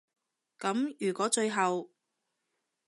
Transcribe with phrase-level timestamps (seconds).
[0.57, 1.91] 噉如果最後